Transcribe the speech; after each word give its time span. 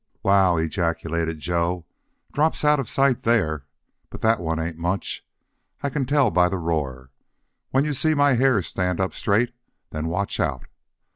"Wow!" 0.23 0.57
ejaculated 0.57 1.37
Joe. 1.37 1.85
"Drops 2.31 2.65
out 2.65 2.79
of 2.79 2.89
sight 2.89 3.21
there. 3.21 3.67
But 4.09 4.21
that 4.21 4.39
one 4.39 4.57
ain't 4.57 4.79
much. 4.79 5.23
I 5.83 5.91
can 5.91 6.07
tell 6.07 6.31
by 6.31 6.49
the 6.49 6.57
roar. 6.57 7.11
When 7.69 7.85
you 7.85 7.93
see 7.93 8.15
my 8.15 8.33
hair 8.33 8.63
stand 8.63 8.99
up 8.99 9.13
straight 9.13 9.53
then 9.91 10.07
watch 10.07 10.39
out!... 10.39 10.65